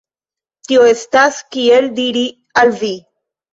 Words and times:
Tio 0.67 0.85
estas, 0.91 1.37
kiel 1.57 1.87
diri 2.01 2.27
al 2.65 2.75
vi? 2.83 2.93